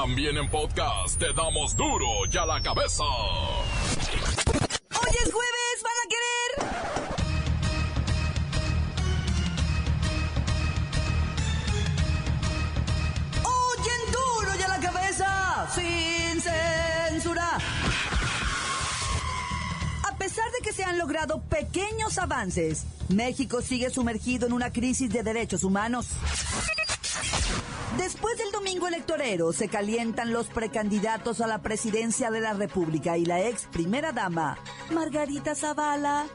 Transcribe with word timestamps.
También 0.00 0.36
en 0.36 0.48
podcast 0.48 1.18
te 1.18 1.32
damos 1.32 1.74
duro 1.74 2.06
y 2.32 2.36
a 2.36 2.46
la 2.46 2.62
cabeza. 2.62 3.02
Hoy 3.02 3.66
es 5.10 5.32
jueves, 5.32 5.82
¿van 5.82 5.98
a 5.98 6.06
querer? 6.14 6.50
Oyen 13.42 14.12
duro 14.12 14.54
y 14.56 14.62
a 14.62 14.68
la 14.68 14.78
cabeza, 14.78 15.68
sin 15.74 16.40
censura. 16.42 17.58
A 20.04 20.16
pesar 20.16 20.48
de 20.52 20.60
que 20.62 20.72
se 20.72 20.84
han 20.84 20.96
logrado 20.96 21.42
pequeños 21.42 22.18
avances, 22.18 22.86
México 23.08 23.62
sigue 23.62 23.90
sumergido 23.90 24.46
en 24.46 24.52
una 24.52 24.72
crisis 24.72 25.10
de 25.10 25.24
derechos 25.24 25.64
humanos. 25.64 26.06
Después 27.98 28.38
del 28.38 28.52
domingo 28.52 28.86
electorero 28.86 29.52
se 29.52 29.68
calientan 29.68 30.32
los 30.32 30.46
precandidatos 30.46 31.40
a 31.40 31.48
la 31.48 31.58
presidencia 31.58 32.30
de 32.30 32.40
la 32.40 32.52
República 32.52 33.18
y 33.18 33.24
la 33.24 33.42
ex 33.42 33.66
primera 33.72 34.12
dama, 34.12 34.56
Margarita 34.92 35.56
Zavala, 35.56 36.26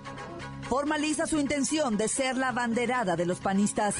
formaliza 0.67 1.25
su 1.25 1.39
intención 1.39 1.95
de 1.95 2.09
ser 2.09 2.35
la 2.35 2.51
banderada 2.51 3.15
de 3.15 3.25
los 3.25 3.39
panistas. 3.39 3.95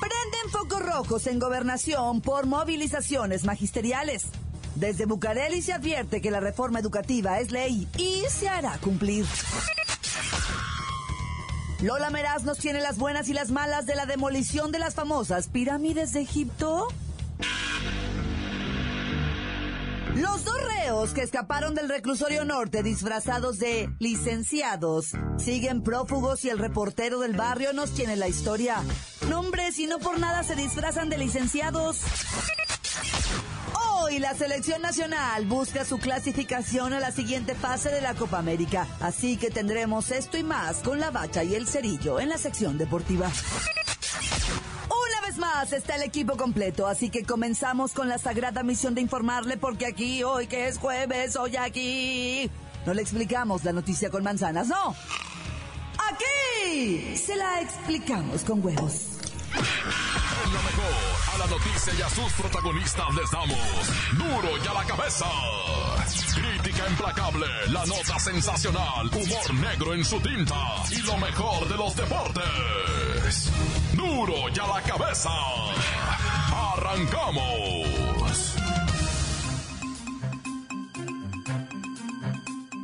Prenden 0.00 0.50
focos 0.52 0.86
rojos 0.86 1.26
en 1.26 1.40
gobernación 1.40 2.20
por 2.20 2.46
movilizaciones 2.46 3.44
magisteriales. 3.44 4.26
Desde 4.76 5.04
Bucareli 5.04 5.62
se 5.62 5.72
advierte 5.72 6.20
que 6.20 6.30
la 6.30 6.38
reforma 6.38 6.78
educativa 6.78 7.40
es 7.40 7.50
ley 7.50 7.88
y 7.98 8.22
se 8.30 8.48
hará 8.48 8.78
cumplir. 8.78 9.26
Lola 11.82 12.10
Meraz 12.10 12.44
nos 12.44 12.58
tiene 12.58 12.80
las 12.80 12.96
buenas 12.96 13.28
y 13.28 13.32
las 13.32 13.50
malas 13.50 13.86
de 13.86 13.96
la 13.96 14.06
demolición 14.06 14.70
de 14.70 14.78
las 14.78 14.94
famosas 14.94 15.48
pirámides 15.48 16.12
de 16.12 16.20
Egipto. 16.20 16.86
Los 20.14 20.44
dos 20.44 20.56
reos 20.62 21.10
que 21.10 21.22
escaparon 21.22 21.74
del 21.74 21.88
reclusorio 21.88 22.44
norte 22.44 22.84
disfrazados 22.84 23.58
de 23.58 23.90
licenciados 23.98 25.12
siguen 25.38 25.82
prófugos 25.82 26.44
y 26.44 26.50
el 26.50 26.60
reportero 26.60 27.18
del 27.18 27.36
barrio 27.36 27.72
nos 27.72 27.92
tiene 27.92 28.14
la 28.14 28.28
historia. 28.28 28.76
No, 29.28 29.40
hombre, 29.40 29.72
si 29.72 29.88
no 29.88 29.98
por 29.98 30.20
nada 30.20 30.44
se 30.44 30.54
disfrazan 30.54 31.08
de 31.08 31.18
licenciados. 31.18 31.98
Hoy 34.12 34.18
la 34.18 34.34
selección 34.34 34.82
nacional 34.82 35.46
busca 35.46 35.86
su 35.86 35.98
clasificación 35.98 36.92
a 36.92 37.00
la 37.00 37.12
siguiente 37.12 37.54
fase 37.54 37.88
de 37.88 38.02
la 38.02 38.12
Copa 38.12 38.38
América. 38.38 38.86
Así 39.00 39.38
que 39.38 39.50
tendremos 39.50 40.10
esto 40.10 40.36
y 40.36 40.42
más 40.42 40.80
con 40.80 41.00
la 41.00 41.10
bacha 41.10 41.42
y 41.44 41.54
el 41.54 41.66
cerillo 41.66 42.20
en 42.20 42.28
la 42.28 42.36
sección 42.36 42.76
deportiva. 42.76 43.30
Una 44.84 45.26
vez 45.26 45.38
más 45.38 45.72
está 45.72 45.96
el 45.96 46.02
equipo 46.02 46.36
completo, 46.36 46.86
así 46.86 47.08
que 47.08 47.24
comenzamos 47.24 47.92
con 47.92 48.10
la 48.10 48.18
sagrada 48.18 48.62
misión 48.62 48.94
de 48.94 49.00
informarle 49.00 49.56
porque 49.56 49.86
aquí, 49.86 50.22
hoy 50.22 50.46
que 50.46 50.68
es 50.68 50.76
jueves, 50.76 51.34
hoy 51.36 51.56
aquí, 51.56 52.50
no 52.84 52.92
le 52.92 53.00
explicamos 53.00 53.64
la 53.64 53.72
noticia 53.72 54.10
con 54.10 54.22
manzanas, 54.22 54.68
no. 54.68 54.94
Aquí 56.10 57.16
se 57.16 57.34
la 57.34 57.62
explicamos 57.62 58.44
con 58.44 58.62
huevos. 58.62 59.21
A 61.32 61.38
la 61.38 61.46
noticia 61.46 61.94
y 61.98 62.02
a 62.02 62.08
sus 62.10 62.32
protagonistas 62.34 63.14
les 63.14 63.30
damos 63.30 63.58
duro 64.18 64.58
y 64.62 64.66
a 64.66 64.74
la 64.74 64.84
cabeza. 64.84 65.24
Crítica 66.34 66.88
implacable, 66.88 67.46
la 67.68 67.86
nota 67.86 68.18
sensacional, 68.18 69.08
humor 69.08 69.54
negro 69.54 69.94
en 69.94 70.04
su 70.04 70.20
tinta 70.20 70.54
y 70.90 71.00
lo 71.02 71.16
mejor 71.16 71.68
de 71.68 71.76
los 71.76 71.96
deportes. 71.96 73.50
Duro 73.94 74.34
y 74.54 74.58
a 74.58 74.66
la 74.66 74.82
cabeza. 74.82 75.30
Arrancamos. 76.74 78.56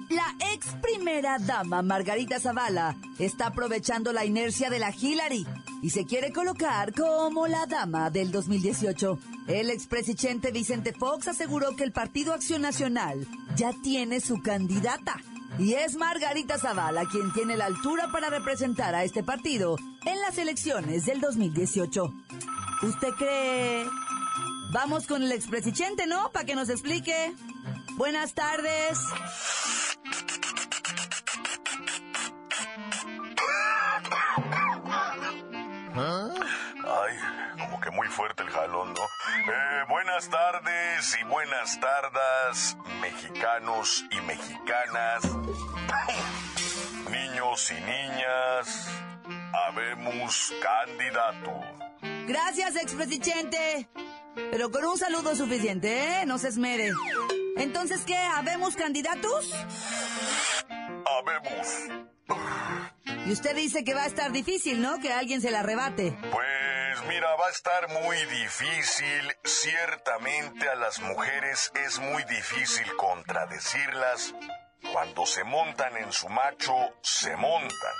La 0.08 0.34
ex 0.54 0.66
primera 0.80 1.38
dama 1.38 1.82
Margarita 1.82 2.40
Zavala 2.40 2.96
está 3.18 3.48
aprovechando 3.48 4.12
la 4.12 4.24
inercia 4.24 4.70
de 4.70 4.78
la 4.78 4.90
Hillary 4.90 5.46
y 5.82 5.90
se 5.90 6.04
quiere 6.04 6.32
colocar 6.32 6.92
como 6.92 7.46
la 7.46 7.66
dama 7.66 8.10
del 8.10 8.30
2018. 8.30 9.18
El 9.46 9.70
expresidente 9.70 10.50
Vicente 10.50 10.92
Fox 10.92 11.28
aseguró 11.28 11.76
que 11.76 11.84
el 11.84 11.92
Partido 11.92 12.32
Acción 12.32 12.62
Nacional 12.62 13.26
ya 13.56 13.72
tiene 13.82 14.20
su 14.20 14.42
candidata. 14.42 15.16
Y 15.58 15.74
es 15.74 15.96
Margarita 15.96 16.58
Zavala 16.58 17.04
quien 17.10 17.32
tiene 17.32 17.56
la 17.56 17.66
altura 17.66 18.08
para 18.12 18.30
representar 18.30 18.94
a 18.94 19.04
este 19.04 19.22
partido 19.22 19.76
en 20.04 20.20
las 20.20 20.38
elecciones 20.38 21.06
del 21.06 21.20
2018. 21.20 22.12
¿Usted 22.82 23.08
cree? 23.18 23.84
Vamos 24.72 25.06
con 25.06 25.22
el 25.22 25.32
expresidente, 25.32 26.06
¿no? 26.06 26.30
Para 26.30 26.44
que 26.44 26.54
nos 26.54 26.68
explique. 26.68 27.34
Buenas 27.96 28.34
tardes. 28.34 28.98
Fuerte 38.18 38.42
el 38.42 38.50
jalón, 38.50 38.92
¿no? 38.94 39.04
Eh, 39.04 39.84
buenas 39.88 40.28
tardes 40.28 41.16
y 41.20 41.24
buenas 41.26 41.78
tardes, 41.78 42.76
mexicanos 43.00 44.04
y 44.10 44.20
mexicanas, 44.22 45.22
niños 47.12 47.70
y 47.70 47.74
niñas, 47.74 48.88
habemos 49.68 50.52
candidato. 50.60 51.60
Gracias, 52.26 52.74
expresidente. 52.74 53.88
Pero 54.34 54.72
con 54.72 54.84
un 54.84 54.98
saludo 54.98 55.36
suficiente, 55.36 56.22
¿eh? 56.22 56.26
No 56.26 56.38
se 56.38 56.48
esmere. 56.48 56.90
Entonces, 57.56 58.00
¿qué? 58.04 58.16
¿Habemos 58.16 58.74
candidatos? 58.74 59.54
Habemos. 61.06 61.68
Y 63.26 63.32
usted 63.32 63.54
dice 63.54 63.84
que 63.84 63.94
va 63.94 64.02
a 64.02 64.06
estar 64.06 64.32
difícil, 64.32 64.82
¿no? 64.82 64.98
Que 64.98 65.12
alguien 65.12 65.40
se 65.40 65.52
la 65.52 65.60
arrebate. 65.60 66.18
Pues 66.32 66.57
mira, 67.06 67.34
va 67.36 67.46
a 67.46 67.50
estar 67.50 67.88
muy 67.88 68.16
difícil. 68.26 69.36
Ciertamente 69.44 70.68
a 70.68 70.74
las 70.74 71.00
mujeres 71.00 71.70
es 71.86 71.98
muy 71.98 72.22
difícil 72.24 72.86
contradecirlas. 72.96 74.34
Cuando 74.92 75.26
se 75.26 75.44
montan 75.44 75.96
en 75.96 76.12
su 76.12 76.28
macho, 76.28 76.74
se 77.02 77.36
montan. 77.36 77.94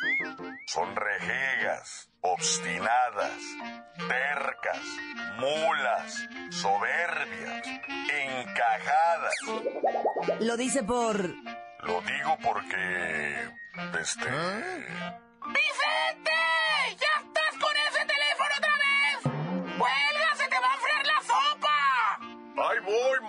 Son 0.67 0.95
rejegas, 0.97 2.09
obstinadas, 2.21 3.39
tercas, 4.09 4.83
mulas, 5.37 6.29
soberbias, 6.51 7.67
encajadas. 8.13 9.35
Lo 10.41 10.57
dice 10.57 10.83
por... 10.83 11.19
Lo 11.81 12.01
digo 12.03 12.39
porque... 12.43 13.51
Este... 14.01 14.31
¡Vicente! 15.47 16.33
¡Ya 16.97 17.25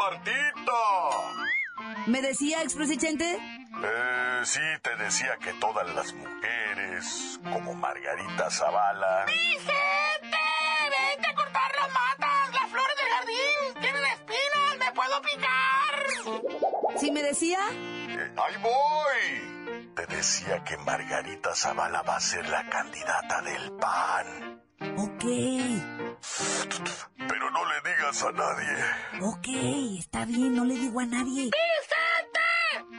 Martita! 0.09 0.81
¿Me 2.08 2.22
decía, 2.22 2.64
expresidente? 2.64 3.36
Eh, 3.36 4.42
sí, 4.44 4.59
te 4.81 4.96
decía 4.96 5.38
que 5.38 5.53
todas 5.53 5.88
las 5.94 6.14
mujeres, 6.14 7.40
como 7.52 7.75
Margarita 7.75 8.50
Zavala... 8.50 9.25
¡Vicente! 9.25 10.38
¡Vente 10.90 11.30
a 11.30 11.36
cortar 11.36 11.72
las 11.80 11.90
matas! 11.92 12.53
¡Las 12.53 12.72
flores 12.72 12.96
del 12.97 13.09
jardín! 13.14 13.81
¡Tienen 13.81 14.06
espinas! 14.06 14.78
¡Me 14.80 14.92
puedo 14.94 15.22
picar! 15.22 16.97
¿Sí 17.00 17.12
me 17.12 17.22
decía? 17.22 17.59
Eh, 17.72 18.31
¡Ahí 18.36 18.56
voy! 18.62 19.94
Te 19.96 20.08
decía 20.08 20.64
que 20.64 20.78
Margarita 20.78 21.53
Zavala 21.53 22.02
va 22.02 22.16
a 22.16 22.20
ser 22.20 22.50
la 22.50 22.68
candidata 22.68 23.41
del 23.41 23.74
PAN. 23.74 24.64
Ok, 24.97 25.24
Pero 27.18 27.50
no 27.52 27.66
le 27.66 27.90
digas 27.90 28.24
a 28.24 28.31
nadie. 28.31 28.85
ok, 29.22 29.47
está 29.99 30.26
bien, 30.26 30.55
no 30.55 30.66
le 30.66 30.76
digo 30.76 30.99
a 30.99 31.05
nadie. 31.05 31.49
¡Vicente! 31.52 32.40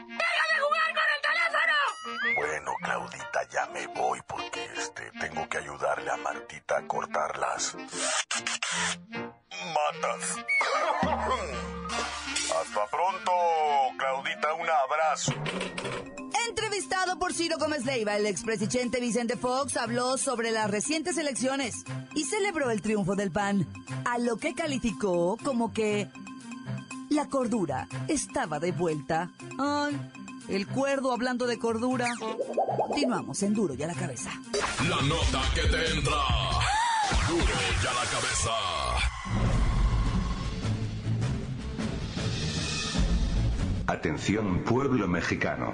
¡Deja 0.07 0.45
de 0.53 0.59
jugar 0.61 0.93
con 0.93 1.07
el 1.15 1.21
teléfono! 1.27 2.35
Bueno, 2.35 2.71
Claudita, 2.81 3.43
ya 3.49 3.65
me 3.67 3.87
voy 3.87 4.19
porque 4.27 4.65
este 4.77 5.11
tengo 5.19 5.47
que 5.49 5.57
ayudarle 5.57 6.11
a 6.11 6.17
Martita 6.17 6.77
a 6.77 6.87
cortar 6.87 7.37
las 7.37 7.75
matas. 9.75 10.45
Hasta 12.61 12.87
pronto, 12.87 13.31
Claudita, 13.97 14.53
un 14.53 14.69
abrazo. 14.69 15.33
Por 17.19 17.33
Ciro 17.33 17.57
Gómez 17.57 17.83
Leiva, 17.83 18.15
el 18.15 18.27
expresidente 18.27 18.99
Vicente 18.99 19.35
Fox 19.35 19.75
habló 19.75 20.17
sobre 20.17 20.51
las 20.51 20.69
recientes 20.69 21.17
elecciones 21.17 21.83
y 22.15 22.25
celebró 22.25 22.69
el 22.69 22.81
triunfo 22.81 23.15
del 23.15 23.31
PAN, 23.31 23.67
a 24.05 24.19
lo 24.19 24.37
que 24.37 24.53
calificó 24.53 25.35
como 25.43 25.73
que 25.73 26.09
la 27.09 27.27
cordura 27.27 27.87
estaba 28.07 28.59
de 28.59 28.71
vuelta. 28.71 29.31
Ay, 29.59 29.99
el 30.47 30.67
cuerdo 30.67 31.11
hablando 31.11 31.47
de 31.47 31.57
cordura. 31.57 32.13
Continuamos 32.77 33.41
en 33.43 33.55
Duro 33.55 33.73
y 33.73 33.81
a 33.81 33.87
la 33.87 33.95
cabeza. 33.95 34.31
La 34.87 35.01
nota 35.01 35.41
que 35.55 35.61
te 35.61 35.91
entra. 35.93 36.17
Duro 37.27 37.53
y 37.83 37.87
a 37.87 37.93
la 37.93 38.05
cabeza. 38.11 38.51
Atención 43.87 44.63
pueblo 44.63 45.07
mexicano. 45.07 45.73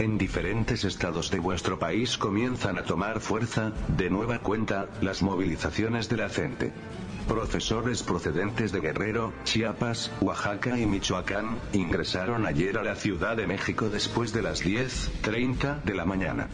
En 0.00 0.16
diferentes 0.16 0.84
estados 0.84 1.30
de 1.30 1.40
vuestro 1.40 1.78
país 1.78 2.16
comienzan 2.16 2.78
a 2.78 2.84
tomar 2.84 3.20
fuerza, 3.20 3.74
de 3.98 4.08
nueva 4.08 4.38
cuenta, 4.38 4.88
las 5.02 5.20
movilizaciones 5.20 6.08
de 6.08 6.16
la 6.16 6.30
gente. 6.30 6.72
Profesores 7.28 8.02
procedentes 8.02 8.72
de 8.72 8.80
Guerrero, 8.80 9.34
Chiapas, 9.44 10.10
Oaxaca 10.22 10.78
y 10.78 10.86
Michoacán, 10.86 11.58
ingresaron 11.74 12.46
ayer 12.46 12.78
a 12.78 12.82
la 12.82 12.96
Ciudad 12.96 13.36
de 13.36 13.46
México 13.46 13.90
después 13.90 14.32
de 14.32 14.40
las 14.40 14.64
10.30 14.64 15.82
de 15.82 15.94
la 15.94 16.06
mañana. 16.06 16.48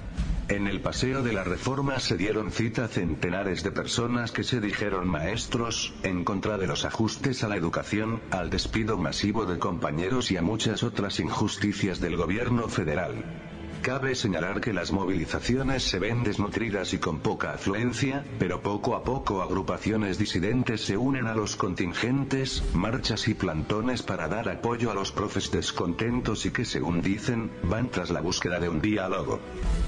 En 0.48 0.68
el 0.68 0.80
Paseo 0.80 1.24
de 1.24 1.32
la 1.32 1.42
Reforma 1.42 1.98
se 1.98 2.16
dieron 2.16 2.52
cita 2.52 2.86
centenares 2.86 3.64
de 3.64 3.72
personas 3.72 4.30
que 4.30 4.44
se 4.44 4.60
dijeron 4.60 5.08
maestros, 5.08 5.92
en 6.04 6.22
contra 6.22 6.56
de 6.56 6.68
los 6.68 6.84
ajustes 6.84 7.42
a 7.42 7.48
la 7.48 7.56
educación, 7.56 8.22
al 8.30 8.48
despido 8.48 8.96
masivo 8.96 9.44
de 9.44 9.58
compañeros 9.58 10.30
y 10.30 10.36
a 10.36 10.42
muchas 10.42 10.84
otras 10.84 11.18
injusticias 11.18 11.98
del 11.98 12.16
gobierno 12.16 12.68
federal. 12.68 13.45
Cabe 13.86 14.16
señalar 14.16 14.60
que 14.60 14.72
las 14.72 14.90
movilizaciones 14.90 15.84
se 15.84 16.00
ven 16.00 16.24
desnutridas 16.24 16.92
y 16.92 16.98
con 16.98 17.20
poca 17.20 17.52
afluencia, 17.52 18.24
pero 18.36 18.60
poco 18.60 18.96
a 18.96 19.04
poco 19.04 19.42
agrupaciones 19.42 20.18
disidentes 20.18 20.80
se 20.80 20.96
unen 20.96 21.28
a 21.28 21.36
los 21.36 21.54
contingentes, 21.54 22.64
marchas 22.74 23.28
y 23.28 23.34
plantones 23.34 24.02
para 24.02 24.26
dar 24.26 24.48
apoyo 24.48 24.90
a 24.90 24.94
los 24.94 25.12
profes 25.12 25.52
descontentos 25.52 26.46
y 26.46 26.50
que 26.50 26.64
según 26.64 27.00
dicen, 27.00 27.52
van 27.62 27.88
tras 27.88 28.10
la 28.10 28.20
búsqueda 28.20 28.58
de 28.58 28.68
un 28.68 28.80
diálogo. 28.80 29.38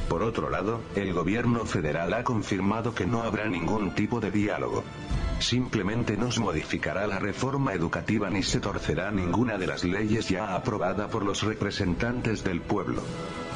Por 0.09 0.23
otro 0.23 0.49
lado, 0.49 0.81
el 0.95 1.12
gobierno 1.12 1.67
federal 1.67 2.15
ha 2.15 2.23
confirmado 2.23 2.95
que 2.95 3.05
no 3.05 3.25
habrá 3.25 3.49
ningún 3.49 3.97
tipo 3.97 4.21
de 4.21 4.31
diálogo. 4.31 4.85
Simplemente 5.41 6.17
no 6.17 6.31
se 6.31 6.39
modificará 6.39 7.09
la 7.09 7.19
reforma 7.19 7.73
educativa 7.73 8.31
ni 8.31 8.45
se 8.45 8.61
torcerá 8.61 9.11
ninguna 9.11 9.59
de 9.59 9.67
las 9.67 9.83
leyes 9.83 10.29
ya 10.29 10.55
aprobada 10.55 11.09
por 11.09 11.25
los 11.25 11.43
representantes 11.43 12.45
del 12.45 12.61
pueblo. 12.61 13.03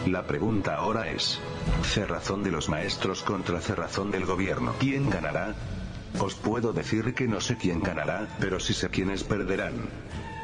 La 0.07 0.27
pregunta 0.27 0.75
ahora 0.75 1.11
es, 1.11 1.39
cerrazón 1.85 2.43
de 2.43 2.51
los 2.51 2.69
maestros 2.69 3.23
contra 3.23 3.61
cerrazón 3.61 4.11
del 4.11 4.27
gobierno. 4.27 4.75
¿Quién 4.81 5.09
ganará? 5.09 5.55
Os 6.19 6.35
puedo 6.35 6.73
decir 6.73 7.15
que 7.15 7.29
no 7.29 7.41
sé 7.41 7.57
quién 7.57 7.81
ganará, 7.83 8.29
pero 8.41 8.59
sí 8.59 8.75
sé 8.75 8.91
quiénes 8.91 9.23
perderán. 9.23 9.75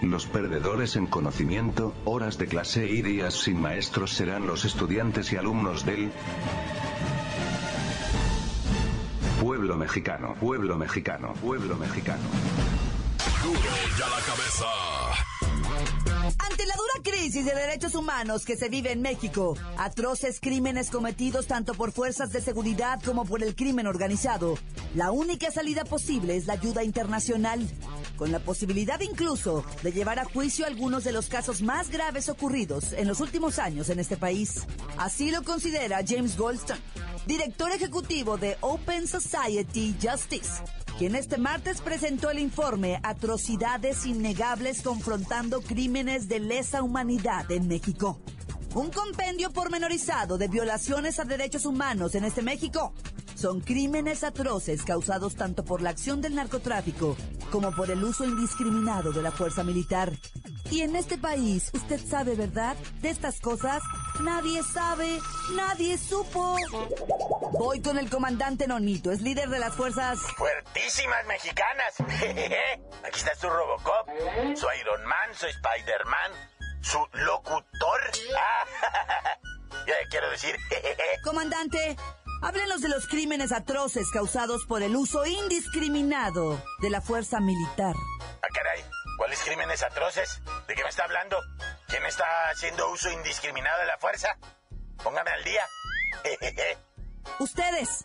Los 0.01 0.27
perdedores 0.27 0.95
en 0.95 1.07
conocimiento, 1.07 1.93
horas 2.05 2.39
de 2.39 2.47
clase 2.47 2.87
y 2.87 3.03
días 3.03 3.35
sin 3.35 3.61
maestros 3.61 4.13
serán 4.13 4.47
los 4.47 4.65
estudiantes 4.65 5.33
y 5.33 5.37
alumnos 5.37 5.85
del 5.85 6.13
pueblo 9.41 9.77
mexicano, 9.77 10.35
pueblo 10.39 10.77
mexicano, 10.77 11.35
pueblo 11.35 11.77
mexicano. 11.77 12.23
Duro 13.43 13.59
ya 13.99 14.09
la 14.09 14.21
cabeza. 14.25 15.28
Ante 16.37 16.67
la 16.67 16.75
dura 16.75 17.03
crisis 17.03 17.45
de 17.47 17.55
derechos 17.55 17.95
humanos 17.95 18.45
que 18.45 18.57
se 18.57 18.69
vive 18.69 18.93
en 18.93 19.01
México, 19.01 19.57
atroces 19.79 20.41
crímenes 20.41 20.91
cometidos 20.91 21.47
tanto 21.47 21.73
por 21.73 21.93
fuerzas 21.93 22.33
de 22.33 22.43
seguridad 22.43 23.01
como 23.03 23.25
por 23.25 23.43
el 23.43 23.55
crimen 23.55 23.87
organizado, 23.87 24.59
la 24.95 25.11
única 25.11 25.51
salida 25.51 25.85
posible 25.85 26.37
es 26.37 26.47
la 26.47 26.55
ayuda 26.55 26.85
internacional, 26.85 27.67
con 28.17 28.31
la 28.31 28.41
posibilidad 28.41 29.01
incluso 29.01 29.65
de 29.83 29.93
llevar 29.93 30.19
a 30.19 30.25
juicio 30.25 30.67
algunos 30.67 31.05
de 31.05 31.13
los 31.13 31.29
casos 31.29 31.63
más 31.63 31.89
graves 31.89 32.29
ocurridos 32.29 32.93
en 32.93 33.09
los 33.09 33.21
últimos 33.21 33.59
años 33.59 33.89
en 33.89 33.99
este 33.99 34.17
país. 34.17 34.67
Así 34.99 35.31
lo 35.31 35.43
considera 35.45 36.05
James 36.07 36.37
Goldstone, 36.37 36.81
director 37.27 37.71
ejecutivo 37.71 38.37
de 38.37 38.57
Open 38.61 39.07
Society 39.07 39.97
Justice, 40.03 40.63
quien 40.99 41.15
este 41.15 41.39
martes 41.39 41.81
presentó 41.81 42.29
el 42.29 42.41
informe 42.41 42.99
Atrocidades 43.05 44.05
Innegables 44.05 44.83
confrontando 44.83 45.61
crímenes 45.61 46.27
de 46.27 46.41
lesa 46.41 46.83
humanidad 46.83 47.49
en 47.53 47.69
México. 47.69 48.21
Un 48.75 48.91
compendio 48.91 49.53
pormenorizado 49.53 50.39
de 50.39 50.49
violaciones 50.49 51.21
a 51.21 51.25
derechos 51.25 51.67
humanos 51.67 52.17
en 52.17 52.25
este 52.25 52.43
México. 52.43 52.93
Son 53.37 53.61
crímenes 53.61 54.25
atroces 54.25 54.83
causados 54.83 55.37
tanto 55.37 55.65
por 55.65 55.83
la 55.83 55.91
acción 55.91 56.21
del 56.21 56.35
narcotráfico 56.35 57.17
como 57.53 57.71
por 57.71 57.93
el 57.93 58.03
uso 58.03 58.25
indiscriminado 58.25 59.13
de 59.13 59.23
la 59.23 59.31
fuerza 59.31 59.63
militar. 59.63 60.13
Y 60.71 60.83
en 60.83 60.97
este 60.97 61.17
país, 61.17 61.71
usted 61.73 61.99
sabe, 61.99 62.35
¿verdad? 62.35 62.77
De 63.01 63.09
estas 63.09 63.41
cosas, 63.41 63.83
nadie 64.21 64.63
sabe, 64.63 65.19
nadie 65.55 65.97
supo. 65.97 66.57
Voy 67.53 67.81
con 67.81 67.99
el 67.99 68.11
comandante 68.11 68.67
Nonito, 68.67 69.11
es 69.11 69.23
líder 69.23 69.49
de 69.49 69.59
las 69.59 69.75
fuerzas... 69.75 70.19
Fuertísimas 70.37 71.27
mexicanas. 71.27 71.95
Aquí 73.05 73.19
está 73.19 73.35
su 73.35 73.49
Robocop, 73.49 74.09
su 74.55 74.67
Iron 74.81 75.05
Man, 75.07 75.35
su 75.35 75.47
Spider-Man, 75.47 76.33
su 76.83 76.99
locutor. 77.13 78.01
Ya 79.87 79.95
quiero 80.11 80.29
decir. 80.31 80.55
Comandante, 81.25 81.97
háblenos 82.43 82.83
de 82.83 82.91
los 82.91 83.07
crímenes 83.07 83.53
atroces 83.53 84.11
causados 84.11 84.67
por 84.67 84.83
el 84.83 84.95
uso 84.95 85.25
indiscriminado 85.25 86.63
de 86.83 86.91
la 86.91 87.01
fuerza 87.01 87.41
militar. 87.41 87.95
Ah, 88.43 88.49
caray. 88.53 88.85
¿Cuáles 89.17 89.41
crímenes 89.43 89.83
atroces? 89.83 90.41
¿De 90.69 90.75
qué 90.75 90.83
me 90.83 90.91
está 90.91 91.05
hablando? 91.05 91.39
¿Quién 91.87 92.05
está 92.05 92.25
haciendo 92.53 92.91
uso 92.91 93.11
indiscriminado 93.11 93.81
de 93.81 93.87
la 93.87 93.97
fuerza? 93.97 94.37
Póngame 95.03 95.31
al 95.31 95.43
día. 95.43 95.63
Ustedes. 97.39 98.05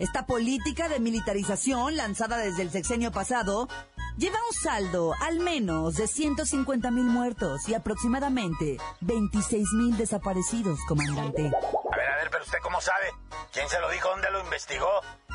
Esta 0.00 0.26
política 0.26 0.88
de 0.88 0.98
militarización 0.98 1.96
lanzada 1.96 2.38
desde 2.38 2.62
el 2.62 2.72
sexenio 2.72 3.12
pasado 3.12 3.68
lleva 4.16 4.36
un 4.48 4.52
saldo 4.52 5.14
al 5.20 5.38
menos 5.38 5.94
de 5.94 6.08
150 6.08 6.90
mil 6.90 7.04
muertos 7.04 7.68
y 7.68 7.74
aproximadamente 7.74 8.78
26 9.02 9.72
mil 9.74 9.96
desaparecidos, 9.96 10.80
comandante. 10.88 11.52
A 11.92 11.96
ver, 11.96 12.10
a 12.10 12.16
ver, 12.16 12.30
pero 12.32 12.42
usted 12.42 12.58
cómo 12.64 12.80
sabe? 12.80 13.12
¿Quién 13.52 13.68
se 13.68 13.78
lo 13.78 13.88
dijo? 13.90 14.08
¿Dónde 14.08 14.28
lo 14.32 14.40
investigó? 14.40 14.90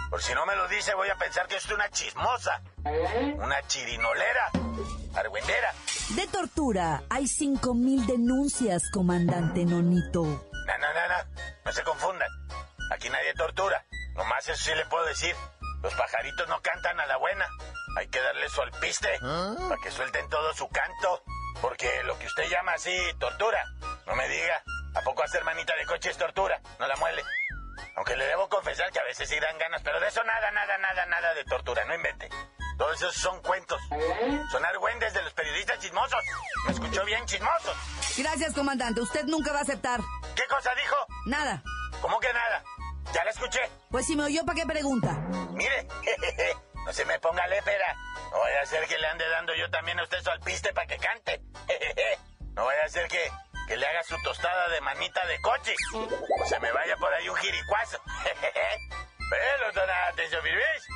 Por 0.10 0.22
si 0.22 0.34
no 0.34 0.46
me 0.46 0.56
lo 0.58 0.68
dice, 0.68 0.94
voy 0.96 1.08
a 1.08 1.16
pensar 1.16 1.48
que 1.48 1.56
es 1.56 1.70
una 1.72 1.90
chismosa. 1.90 2.62
Una 3.38 3.62
chirinolera. 3.68 4.52
Tortura 6.38 7.02
hay 7.10 7.28
5 7.28 7.74
mil 7.74 8.06
denuncias, 8.06 8.92
comandante 8.94 9.66
Nonito. 9.66 10.22
No, 10.22 10.78
no, 10.78 10.94
no, 10.94 11.08
no. 11.08 11.42
No 11.66 11.72
se 11.72 11.82
confundan. 11.82 12.30
Aquí 12.92 13.10
nadie 13.10 13.34
tortura. 13.34 13.84
Nomás 14.14 14.48
eso 14.48 14.64
sí 14.64 14.76
le 14.76 14.86
puedo 14.86 15.04
decir. 15.06 15.36
Los 15.82 15.96
pajaritos 15.96 16.48
no 16.48 16.62
cantan 16.62 17.00
a 17.00 17.08
la 17.08 17.18
buena. 17.18 17.44
Hay 17.98 18.08
que 18.10 18.22
darle 18.22 18.48
su 18.50 18.62
alpiste 18.62 19.10
para 19.20 19.82
que 19.82 19.90
suelten 19.90 20.30
todo 20.30 20.54
su 20.54 20.70
canto. 20.70 21.24
Porque 21.60 21.90
lo 22.04 22.20
que 22.20 22.28
usted 22.28 22.48
llama 22.52 22.74
así, 22.74 22.96
tortura, 23.18 23.64
no 24.06 24.14
me 24.14 24.30
diga. 24.30 24.62
¿A 24.94 25.02
poco 25.02 25.24
hacer 25.24 25.44
manita 25.44 25.76
de 25.76 25.88
coche 25.88 26.12
es 26.12 26.18
tortura? 26.18 26.62
No 26.78 26.88
la 26.88 26.96
muele. 26.98 27.24
Aunque 27.96 28.16
le 28.16 28.28
debo 28.28 28.48
confesar 28.48 28.92
que 28.92 29.00
a 29.00 29.06
veces 29.06 29.28
sí 29.28 29.40
dan 29.40 29.58
ganas, 29.58 29.82
pero 29.82 30.00
de 30.00 30.08
eso 30.08 30.24
nada, 30.24 30.52
nada, 30.52 30.78
nada, 30.78 31.04
nada 31.08 31.34
de 31.34 31.46
tortura, 31.46 31.84
no 31.86 31.96
invente. 31.96 32.30
Todos 32.78 32.96
esos 32.98 33.16
son 33.16 33.42
cuentos. 33.42 33.82
Son 34.52 34.64
argüendes 34.64 35.14
de 35.14 35.22
los 35.24 35.34
periodistas 35.34 35.80
chismosos. 35.80 36.20
¿Me 36.66 36.74
escuchó 36.74 37.04
bien, 37.06 37.26
chismosos? 37.26 37.76
Gracias, 38.18 38.54
comandante. 38.54 39.02
Usted 39.02 39.26
nunca 39.26 39.52
va 39.52 39.60
a 39.60 39.62
aceptar. 39.64 40.00
¿Qué 40.36 40.44
cosa 40.48 40.74
dijo? 40.76 40.96
Nada. 41.26 41.64
¿Cómo 42.02 42.20
que 42.20 42.32
nada? 42.32 42.64
Ya 43.14 43.24
la 43.24 43.32
escuché. 43.32 43.62
Pues 43.90 44.06
si 44.06 44.16
me 44.16 44.26
oyó, 44.26 44.46
¿para 44.46 44.60
qué 44.60 44.66
pregunta? 44.66 45.14
Mire, 45.52 45.88
no 46.86 46.94
se 46.94 47.06
me 47.06 47.20
ponga 47.20 47.48
lépera. 47.48 47.96
No 48.32 48.40
vaya 48.40 48.62
a 48.62 48.66
ser 48.66 48.86
que 48.88 48.98
le 48.98 49.08
ande 49.08 49.28
dando 49.30 49.56
yo 49.56 49.70
también 49.72 50.00
a 50.00 50.04
usted 50.04 50.22
su 50.22 50.30
alpiste 50.30 50.74
para 50.74 50.88
que 50.88 50.98
cante. 50.98 51.42
No 52.58 52.66
vaya 52.66 52.86
a 52.86 52.90
ser 52.90 53.08
que, 53.08 53.32
que 53.68 53.78
le 53.78 53.86
haga 53.86 54.02
su 54.02 54.16
tostada 54.24 54.68
de 54.70 54.82
manita 54.82 55.24
de 55.28 55.40
coche. 55.42 55.76
O 55.94 56.46
se 56.48 56.60
me 56.60 56.72
vaya 56.72 56.98
por 56.98 57.14
ahí 57.14 57.30
un 57.30 57.36
jiricuazo. 57.36 58.02
Pero, 59.30 59.72
dona, 59.74 60.08
atención, 60.08 60.44
¿virvis? 60.44 60.88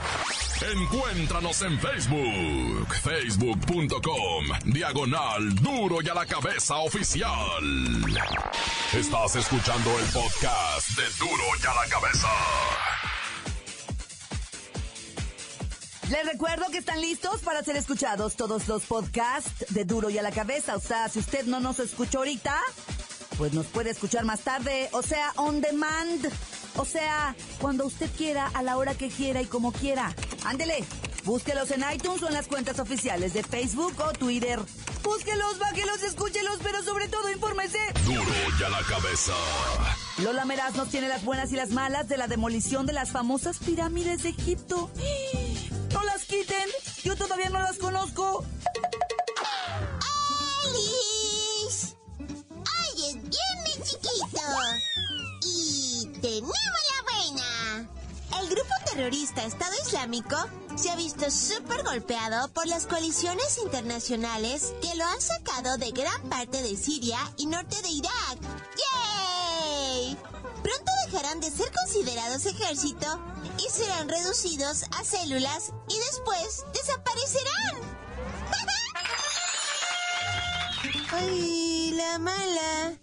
Encuéntranos 0.62 1.62
en 1.62 1.80
Facebook, 1.80 2.94
facebook.com, 3.02 4.44
diagonal 4.66 5.54
duro 5.54 6.02
y 6.02 6.08
a 6.10 6.14
la 6.14 6.26
cabeza 6.26 6.76
oficial. 6.76 7.64
Estás 8.92 9.36
escuchando 9.36 9.98
el 9.98 10.04
podcast 10.12 10.88
de 10.90 11.04
duro 11.18 11.42
y 11.62 11.66
a 11.66 11.74
la 11.74 11.88
cabeza. 11.88 12.28
Les 16.10 16.26
recuerdo 16.26 16.66
que 16.70 16.78
están 16.78 17.00
listos 17.00 17.40
para 17.40 17.64
ser 17.64 17.76
escuchados 17.76 18.36
todos 18.36 18.68
los 18.68 18.82
podcasts 18.82 19.72
de 19.72 19.84
Duro 19.84 20.10
y 20.10 20.18
a 20.18 20.22
la 20.22 20.32
cabeza. 20.32 20.76
O 20.76 20.80
sea, 20.80 21.08
si 21.08 21.20
usted 21.20 21.46
no 21.46 21.60
nos 21.60 21.78
escuchó 21.78 22.18
ahorita, 22.18 22.54
pues 23.38 23.54
nos 23.54 23.66
puede 23.66 23.90
escuchar 23.90 24.24
más 24.24 24.40
tarde. 24.40 24.88
O 24.92 25.02
sea, 25.02 25.32
on 25.36 25.60
demand. 25.60 26.28
O 26.76 26.84
sea, 26.84 27.34
cuando 27.60 27.86
usted 27.86 28.10
quiera, 28.16 28.50
a 28.54 28.62
la 28.62 28.76
hora 28.76 28.94
que 28.94 29.08
quiera 29.08 29.42
y 29.42 29.46
como 29.46 29.72
quiera. 29.72 30.14
Ándele, 30.44 30.84
búsquelos 31.24 31.70
en 31.70 31.84
iTunes 31.92 32.22
o 32.22 32.28
en 32.28 32.34
las 32.34 32.46
cuentas 32.46 32.78
oficiales 32.78 33.34
de 33.34 33.42
Facebook 33.42 33.94
o 33.98 34.12
Twitter. 34.12 34.60
Búsquelos, 35.02 35.58
bájelos, 35.58 36.02
escúchelos, 36.02 36.58
pero 36.62 36.82
sobre 36.82 37.08
todo 37.08 37.30
infórmese. 37.30 37.78
Duro 38.04 38.22
y 38.58 38.62
a 38.62 38.68
la 38.68 38.82
cabeza. 38.82 39.32
Lola 40.18 40.44
Meraz 40.44 40.74
nos 40.74 40.88
tiene 40.88 41.08
las 41.08 41.24
buenas 41.24 41.52
y 41.52 41.56
las 41.56 41.70
malas 41.70 42.08
de 42.08 42.16
la 42.16 42.26
demolición 42.26 42.86
de 42.86 42.92
las 42.92 43.10
famosas 43.10 43.58
pirámides 43.58 44.22
de 44.22 44.30
Egipto. 44.30 44.90
¡No 45.92 46.02
las 46.04 46.24
quiten! 46.24 46.68
Yo 47.02 47.16
todavía 47.16 47.48
no 47.48 47.58
las 47.58 47.78
conozco. 47.78 48.44
Terrorista 59.00 59.42
Estado 59.44 59.72
Islámico 59.86 60.36
se 60.76 60.90
ha 60.90 60.96
visto 60.96 61.30
súper 61.30 61.82
golpeado 61.84 62.52
por 62.52 62.66
las 62.66 62.86
coaliciones 62.86 63.56
internacionales 63.56 64.74
que 64.82 64.94
lo 64.94 65.06
han 65.06 65.22
sacado 65.22 65.78
de 65.78 65.90
gran 65.90 66.28
parte 66.28 66.60
de 66.60 66.76
Siria 66.76 67.18
y 67.38 67.46
norte 67.46 67.80
de 67.80 67.88
Irak. 67.88 68.38
¡Yay! 68.76 70.18
Pronto 70.62 70.92
dejarán 71.06 71.40
de 71.40 71.50
ser 71.50 71.72
considerados 71.72 72.44
ejército 72.44 73.06
y 73.56 73.70
serán 73.70 74.06
reducidos 74.06 74.82
a 74.82 75.02
células 75.02 75.72
y 75.88 75.96
después 75.98 76.66
desaparecerán. 76.74 77.76
¡Ay, 81.12 81.92
la 81.92 82.18
mala! 82.18 82.98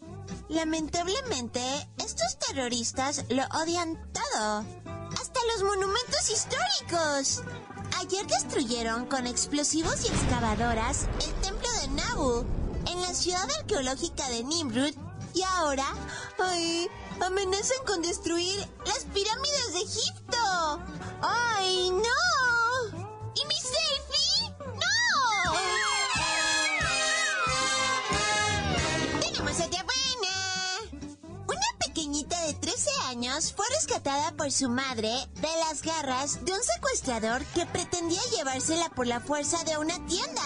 Lamentablemente, 0.48 1.90
estos 1.98 2.38
terroristas 2.38 3.26
lo 3.30 3.44
odian 3.60 3.98
todo. 4.14 4.87
Los 5.54 5.64
monumentos 5.64 6.30
históricos. 6.30 7.44
Ayer 8.00 8.28
destruyeron 8.28 9.06
con 9.06 9.28
explosivos 9.28 10.04
y 10.04 10.08
excavadoras 10.08 11.08
el 11.26 11.34
templo 11.42 11.70
de 11.82 11.88
Nabu 11.90 12.46
en 12.88 13.02
la 13.02 13.14
ciudad 13.14 13.48
arqueológica 13.60 14.28
de 14.30 14.44
Nimrud 14.44 14.94
y 15.34 15.42
ahora, 15.44 15.86
ay, 16.40 16.90
amenazan 17.22 17.86
con 17.86 18.02
destruir 18.02 18.60
las 18.86 19.06
pirámides 19.14 19.74
de 19.74 19.80
Egipto. 19.80 20.82
¡Ay, 21.22 21.92
no! 21.92 22.37
Fue 33.56 33.66
rescatada 33.74 34.34
por 34.34 34.52
su 34.52 34.68
madre 34.68 35.10
de 35.36 35.48
las 35.66 35.82
garras 35.82 36.44
de 36.44 36.52
un 36.52 36.62
secuestrador 36.62 37.42
que 37.46 37.66
pretendía 37.66 38.20
llevársela 38.36 38.90
por 38.90 39.08
la 39.08 39.22
fuerza 39.22 39.64
de 39.64 39.78
una 39.78 39.96
tienda. 40.08 40.42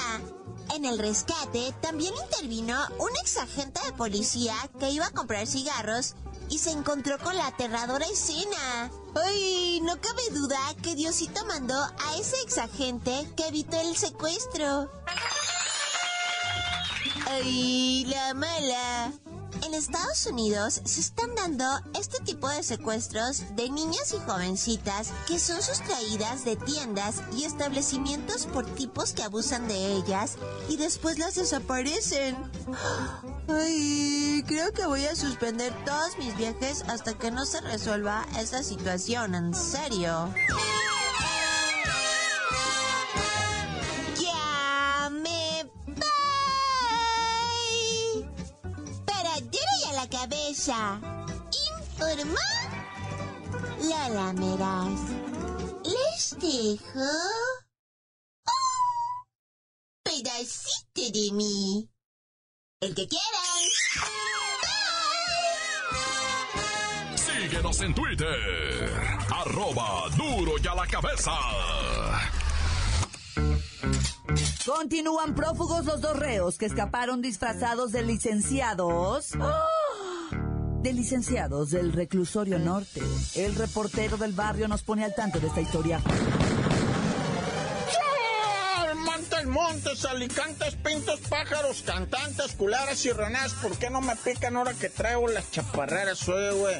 En 0.75 0.85
el 0.85 0.99
rescate 0.99 1.73
también 1.81 2.13
intervino 2.23 2.79
un 2.99 3.09
ex 3.23 3.37
agente 3.37 3.81
de 3.83 3.93
policía 3.93 4.53
que 4.79 4.91
iba 4.91 5.07
a 5.07 5.11
comprar 5.11 5.47
cigarros 5.47 6.13
y 6.49 6.59
se 6.59 6.69
encontró 6.69 7.17
con 7.17 7.35
la 7.35 7.47
aterradora 7.47 8.05
escena. 8.05 8.91
¡Ay! 9.15 9.81
No 9.81 9.99
cabe 9.99 10.29
duda 10.31 10.59
que 10.83 10.93
Diosito 10.93 11.43
mandó 11.45 11.73
a 11.73 12.15
ese 12.19 12.39
ex 12.43 12.59
agente 12.59 13.27
que 13.35 13.47
evitó 13.47 13.81
el 13.81 13.97
secuestro. 13.97 14.91
¡Ay! 17.25 18.05
La 18.05 18.35
mala. 18.35 19.13
En 19.63 19.73
Estados 19.73 20.25
Unidos 20.25 20.81
se 20.85 21.01
están 21.01 21.35
dando 21.35 21.65
este 21.99 22.19
tipo 22.23 22.49
de 22.49 22.63
secuestros 22.63 23.43
de 23.55 23.69
niñas 23.69 24.13
y 24.13 24.19
jovencitas 24.19 25.11
que 25.27 25.39
son 25.39 25.61
sustraídas 25.61 26.45
de 26.45 26.55
tiendas 26.55 27.21
y 27.37 27.43
establecimientos 27.43 28.47
por 28.47 28.65
tipos 28.65 29.13
que 29.13 29.23
abusan 29.23 29.67
de 29.67 29.93
ellas 29.93 30.37
y 30.67 30.77
después 30.77 31.19
las 31.19 31.35
desaparecen. 31.35 32.35
Ay, 33.47 34.43
creo 34.47 34.71
que 34.73 34.85
voy 34.85 35.05
a 35.05 35.15
suspender 35.15 35.73
todos 35.85 36.17
mis 36.17 36.35
viajes 36.37 36.83
hasta 36.87 37.13
que 37.13 37.31
no 37.31 37.45
se 37.45 37.61
resuelva 37.61 38.25
esa 38.39 38.63
situación, 38.63 39.35
en 39.35 39.53
serio. 39.53 40.33
Informa 52.01 52.41
Lola 53.79 54.33
Meraz. 54.33 55.01
Les 55.83 56.35
dejo 56.39 56.99
un 58.45 59.23
pedacito 60.03 61.11
de 61.13 61.31
mí. 61.31 61.87
El 62.79 62.95
que 62.95 63.07
quieran. 63.07 63.61
Síguenos 67.15 67.81
en 67.81 67.93
Twitter. 67.93 68.89
Arroba 69.29 70.09
duro 70.17 70.53
y 70.61 70.67
a 70.67 70.73
la 70.73 70.87
cabeza. 70.87 71.33
Continúan 74.65 75.35
prófugos 75.35 75.85
los 75.85 76.01
dos 76.01 76.17
reos 76.17 76.57
que 76.57 76.65
escaparon 76.65 77.21
disfrazados 77.21 77.91
de 77.91 78.01
licenciados. 78.01 79.33
¡Ah! 79.39 79.80
De 80.81 80.93
licenciados 80.93 81.69
del 81.69 81.93
reclusorio 81.93 82.57
norte. 82.57 83.01
El 83.35 83.55
reportero 83.55 84.17
del 84.17 84.33
barrio 84.33 84.67
nos 84.67 84.81
pone 84.81 85.03
al 85.03 85.13
tanto 85.13 85.39
de 85.39 85.47
esta 85.47 85.61
historia. 85.61 86.01
Montes, 88.95 89.45
montes, 89.45 90.05
alicantes, 90.05 90.75
pintos, 90.75 91.19
pájaros, 91.29 91.83
cantantes, 91.83 92.53
culares 92.55 93.05
y 93.05 93.11
renas. 93.11 93.53
¿Por 93.53 93.77
qué 93.77 93.89
no 93.89 94.01
me 94.01 94.15
pican 94.15 94.57
ahora 94.57 94.73
que 94.73 94.89
traigo 94.89 95.27
las 95.27 95.51
chaparreras, 95.51 96.27
oye, 96.27 96.51
güey? 96.51 96.75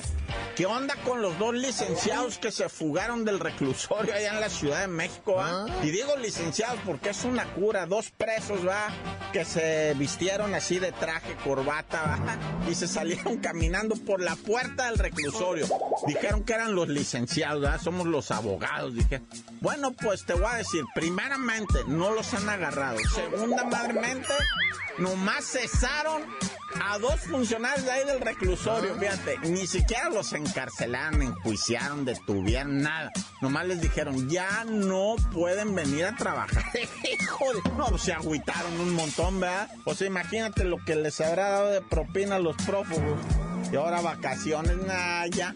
¿Qué 0.62 0.68
onda 0.68 0.94
con 1.04 1.24
los 1.24 1.40
dos 1.40 1.56
licenciados 1.56 2.38
que 2.38 2.52
se 2.52 2.70
fugaron 2.70 3.26
del 3.26 3.40
reclusorio 3.40 4.14
allá 4.14 4.36
en 4.36 4.42
la 4.42 4.48
Ciudad 4.48 4.82
de 4.82 4.88
México? 4.88 5.38
¿ah? 5.40 5.66
Y 5.82 5.90
digo 5.90 6.16
licenciados 6.18 6.80
porque 6.86 7.10
es 7.10 7.24
una 7.24 7.46
cura, 7.56 7.88
dos 7.88 8.12
presos, 8.12 8.60
va, 8.68 8.90
que 9.34 9.44
se 9.44 9.96
vistieron 9.96 10.54
así 10.54 10.78
de 10.78 10.92
traje, 10.92 11.36
corbata, 11.44 12.04
va, 12.04 12.70
y 12.70 12.76
se 12.76 12.88
salieron 12.88 13.38
caminando 13.38 13.96
por 13.96 14.22
la 14.22 14.36
puerta 14.36 14.86
del 14.86 15.00
reclusorio. 15.00 15.66
Dijeron 16.06 16.44
que 16.44 16.54
eran 16.54 16.76
los 16.76 16.90
licenciados, 16.90 17.62
¿verdad? 17.62 17.82
somos 17.82 18.06
los 18.06 18.30
abogados. 18.30 18.94
Dije, 18.94 19.20
bueno, 19.62 19.94
pues 19.94 20.28
te 20.28 20.34
voy 20.34 20.46
a 20.46 20.58
decir, 20.58 20.84
primeramente, 20.94 21.80
no 21.88 22.14
los 22.14 22.36
han 22.36 22.48
agarrado. 22.48 23.00
Segunda 23.16 23.64
madremente, 23.64 24.32
nomás 25.00 25.44
cesaron 25.44 26.22
a 26.80 26.98
dos 27.00 27.20
funcionarios 27.22 27.86
de 27.86 27.92
ahí 27.92 28.06
del 28.06 28.22
reclusorio, 28.22 28.96
fíjate, 28.96 29.38
ni 29.50 29.68
siquiera 29.68 30.10
los 30.10 30.34
encarcelaron, 30.34 31.22
enjuiciaron, 31.22 32.06
detuvieron, 32.06 32.82
nada. 32.82 33.12
Nomás 33.42 33.68
les 33.68 33.82
dijeron, 33.82 34.30
ya 34.30 34.64
no 34.66 35.16
pueden 35.34 35.76
venir 35.76 36.06
a 36.06 36.16
trabajar. 36.16 36.64
Joder, 37.30 37.64
no, 37.78 37.88
pues 37.88 38.02
se 38.04 38.14
agüitaron 38.14 38.80
un 38.80 38.94
montón, 38.94 39.40
¿verdad? 39.40 39.70
O 39.86 39.94
sea, 39.94 40.08
imagínate 40.08 40.64
lo 40.64 40.84
que 40.84 40.96
les 40.96 41.20
habrá 41.22 41.50
dado 41.50 41.72
de 41.72 41.82
propina 41.82 42.36
a 42.36 42.40
los 42.40 42.56
prófugos. 42.58 43.20
Y 43.72 43.76
ahora 43.76 44.02
vacaciones, 44.02 44.78
nada, 44.78 45.28
ya. 45.28 45.56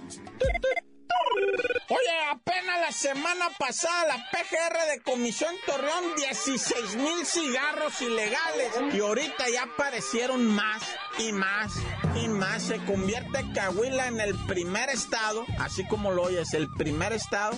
Oye, 1.90 2.26
apenas 2.32 2.80
la 2.82 2.92
semana 2.92 3.50
pasada 3.60 4.08
la 4.08 4.30
PGR 4.32 4.98
decomisó 4.98 5.46
en 5.50 5.56
Torreón 5.66 6.16
16 6.18 6.96
mil 6.96 7.26
cigarros 7.26 8.02
ilegales 8.02 8.72
y 8.94 9.00
ahorita 9.00 9.50
ya 9.50 9.64
aparecieron 9.64 10.46
más 10.46 10.84
y 11.20 11.32
más 11.32 11.74
y 12.16 12.28
más. 12.28 12.64
Se 12.64 12.78
convierte 12.86 13.46
Cahuila 13.54 14.08
en 14.08 14.20
el 14.20 14.36
primer 14.46 14.90
estado, 14.90 15.46
así 15.60 15.86
como 15.86 16.12
lo 16.12 16.24
oyes, 16.24 16.54
el 16.54 16.68
primer 16.70 17.14
estado 17.14 17.56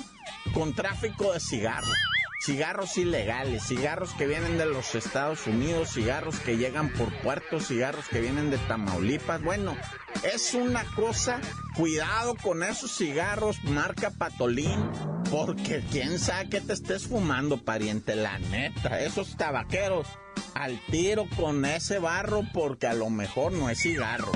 con 0.54 0.74
tráfico 0.74 1.34
de 1.34 1.40
cigarros. 1.40 1.98
Cigarros 2.40 2.98
ilegales, 2.98 3.64
cigarros 3.64 4.14
que 4.14 4.28
vienen 4.28 4.58
de 4.58 4.68
los 4.68 4.94
Estados 4.96 5.48
Unidos, 5.48 5.94
cigarros 5.94 6.40
que 6.40 6.58
llegan 6.58 6.94
por 6.94 7.12
puertos, 7.22 7.68
cigarros 7.68 8.08
que 8.08 8.22
vienen 8.22 8.52
de 8.52 8.58
Tamaulipas. 8.60 9.42
Bueno, 9.42 9.76
es 10.24 10.54
una 10.54 10.84
cosa, 10.96 11.42
cuidado 11.76 12.36
con 12.36 12.62
esos 12.64 12.96
cigarros 12.96 13.64
marca 13.64 14.12
Patolín, 14.12 14.92
porque 15.32 15.84
quién 15.92 16.20
sabe 16.20 16.50
que 16.50 16.62
te 16.62 16.74
estés 16.74 17.08
fumando, 17.08 17.58
pariente, 17.58 18.16
la 18.16 18.38
neta, 18.38 19.02
esos 19.02 19.36
tabaqueros 19.36 20.08
al 20.54 20.80
tiro 20.88 21.28
con 21.36 21.66
ese 21.66 22.00
barro 22.00 22.42
porque 22.54 22.88
a 22.88 22.94
lo 22.94 23.10
mejor 23.10 23.52
no 23.52 23.70
es 23.70 23.80
cigarro. 23.82 24.32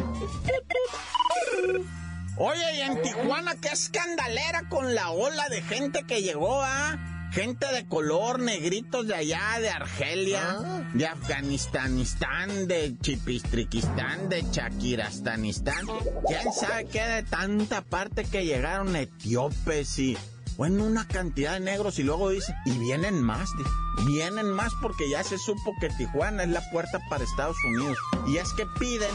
Oye, 2.37 2.75
y 2.77 2.81
en 2.81 3.01
Tijuana, 3.01 3.55
qué 3.61 3.69
escandalera 3.69 4.67
con 4.69 4.95
la 4.95 5.11
ola 5.11 5.49
de 5.49 5.61
gente 5.61 6.03
que 6.03 6.21
llegó 6.21 6.61
a... 6.61 7.10
Gente 7.31 7.65
de 7.71 7.85
color, 7.87 8.39
negritos 8.39 9.07
de 9.07 9.15
allá, 9.15 9.57
de 9.61 9.69
Argelia, 9.69 10.59
de 10.93 11.07
Afganistanistán, 11.07 12.67
de 12.67 12.97
Chipistriquistán, 12.99 14.27
de 14.27 14.43
Chakirastanistán. 14.51 15.85
¿Quién 16.27 16.51
sabe 16.51 16.85
qué 16.85 17.01
de 17.01 17.23
tanta 17.23 17.83
parte 17.83 18.25
que 18.25 18.45
llegaron 18.45 18.97
etíopes 18.97 19.97
y 19.99 20.17
bueno, 20.57 20.83
una 20.83 21.07
cantidad 21.07 21.53
de 21.53 21.59
negros 21.59 21.99
y 21.99 22.03
luego 22.03 22.29
dice, 22.29 22.53
y 22.65 22.77
vienen 22.77 23.21
más, 23.21 23.51
vienen 24.05 24.51
más 24.51 24.73
porque 24.81 25.09
ya 25.09 25.23
se 25.23 25.37
supo 25.37 25.73
que 25.79 25.89
Tijuana 25.89 26.43
es 26.43 26.49
la 26.49 26.61
puerta 26.71 26.99
para 27.09 27.23
Estados 27.23 27.57
Unidos. 27.65 27.97
Y 28.27 28.37
es 28.37 28.53
que 28.53 28.65
piden, 28.65 29.11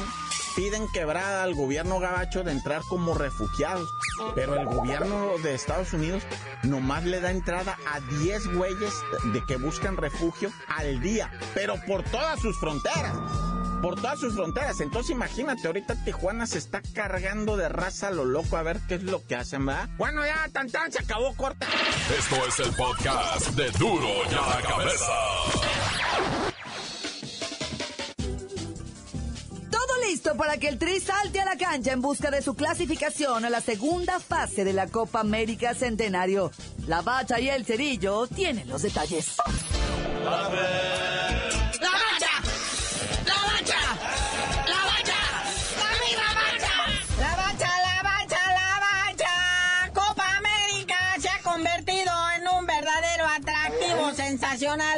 piden 0.55 0.88
quebrada 0.93 1.43
al 1.43 1.55
gobierno 1.55 2.00
gabacho 2.00 2.43
de 2.43 2.52
entrar 2.52 2.83
como 2.88 3.14
refugiados. 3.14 3.88
Pero 4.35 4.57
el 4.57 4.66
gobierno 4.66 5.33
de 5.43 5.55
Estados 5.55 5.93
Unidos 5.93 6.23
nomás 6.62 7.05
le 7.05 7.21
da 7.21 7.31
entrada 7.31 7.78
a 7.93 8.00
10 8.00 8.55
güeyes 8.55 8.95
de 9.33 9.45
que 9.45 9.57
buscan 9.57 9.97
refugio 9.97 10.50
al 10.69 11.00
día, 11.00 11.31
pero 11.55 11.75
por 11.87 12.02
todas 12.02 12.40
sus 12.40 12.59
fronteras 12.59 13.14
por 13.80 13.97
todas 13.97 14.21
sus 14.21 14.35
fronteras. 14.35 14.80
Entonces 14.80 15.11
imagínate, 15.11 15.66
ahorita 15.66 15.95
Tijuana 16.04 16.47
se 16.47 16.59
está 16.59 16.83
cargando 16.95 17.56
de 17.56 17.68
raza 17.68 18.09
a 18.09 18.11
lo 18.11 18.25
loco 18.25 18.56
a 18.56 18.62
ver 18.62 18.80
qué 18.88 18.97
es 18.97 19.02
lo 19.02 19.25
que 19.26 19.37
hacen, 19.37 19.66
¿verdad? 19.66 19.88
Bueno, 19.99 20.25
ya, 20.25 20.49
tan 20.52 20.71
tan, 20.71 20.90
se 20.92 21.00
acabó 21.00 21.34
corta. 21.34 21.67
Esto 22.17 22.36
es 22.47 22.67
el 22.67 22.75
podcast 22.75 23.49
de 23.50 23.71
Duro 23.73 24.08
ya 24.30 24.41
la 24.41 24.62
cabeza. 24.62 25.12
Todo 29.71 30.00
listo 30.08 30.36
para 30.36 30.58
que 30.58 30.69
el 30.69 30.78
Tri 30.78 31.00
salte 31.00 31.41
a 31.41 31.45
la 31.45 31.56
cancha 31.56 31.93
en 31.93 32.00
busca 32.00 32.30
de 32.30 32.43
su 32.43 32.54
clasificación 32.54 33.45
a 33.45 33.50
la 33.50 33.60
segunda 33.60 34.21
fase 34.21 34.65
de 34.65 34.73
la 34.73 34.86
Copa 34.86 35.21
América 35.21 35.75
Centenario. 35.75 36.50
La 36.86 37.02
Bacha 37.02 37.41
y 37.41 37.49
el 37.49 37.65
Cerillo 37.65 38.26
tienen 38.26 38.69
los 38.69 38.82
detalles. 38.82 39.36
¡La 40.25 41.55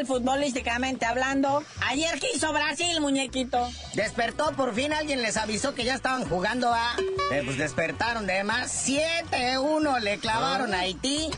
futbolísticamente 0.06 1.06
hablando. 1.06 1.62
Ayer 1.86 2.18
quiso 2.18 2.52
Brasil, 2.52 3.00
muñequito. 3.00 3.68
Despertó, 3.94 4.52
por 4.52 4.74
fin 4.74 4.92
alguien 4.92 5.22
les 5.22 5.36
avisó 5.36 5.74
que 5.74 5.84
ya 5.84 5.94
estaban 5.94 6.28
jugando 6.28 6.72
a... 6.72 6.96
Eh, 7.30 7.42
pues 7.44 7.58
despertaron 7.58 8.26
de 8.26 8.42
más. 8.44 8.88
7-1 8.88 10.00
le 10.00 10.18
clavaron 10.18 10.74
a 10.74 10.80
Haití. 10.80 11.30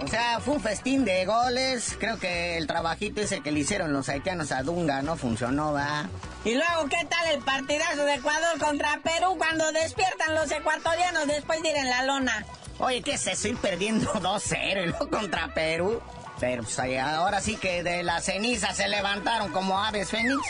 O 0.00 0.06
sea, 0.06 0.38
fue 0.40 0.54
un 0.54 0.60
festín 0.60 1.04
de 1.04 1.26
goles. 1.26 1.96
Creo 1.98 2.18
que 2.18 2.56
el 2.56 2.66
trabajito 2.66 3.20
ese 3.20 3.40
que 3.40 3.50
le 3.50 3.60
hicieron 3.60 3.92
los 3.92 4.08
haitianos 4.08 4.52
a 4.52 4.62
Dunga 4.62 5.02
no 5.02 5.16
funcionó, 5.16 5.72
va. 5.72 6.08
Y 6.44 6.54
luego, 6.54 6.88
¿qué 6.88 7.04
tal 7.08 7.26
el 7.34 7.42
partidazo 7.42 8.04
de 8.04 8.14
Ecuador 8.14 8.58
contra 8.60 9.00
Perú 9.02 9.34
cuando 9.36 9.70
despiertan 9.72 10.34
los 10.36 10.50
ecuatorianos 10.52 11.26
después 11.26 11.62
de 11.62 11.70
ir 11.70 11.76
en 11.76 11.90
la 11.90 12.04
lona? 12.04 12.46
Oye, 12.78 13.02
¿qué 13.02 13.14
es 13.14 13.26
eso? 13.26 13.48
Ir 13.48 13.56
perdiendo 13.56 14.12
2-0 14.14 14.82
y 14.84 14.86
luego 14.86 15.10
contra 15.10 15.52
Perú. 15.52 16.00
Pero 16.40 16.62
pues, 16.62 16.78
ahora 16.78 17.40
sí 17.40 17.56
que 17.56 17.82
de 17.82 18.02
la 18.02 18.20
ceniza 18.20 18.72
se 18.74 18.88
levantaron 18.88 19.50
como 19.52 19.78
aves 19.78 20.10
fénix 20.10 20.40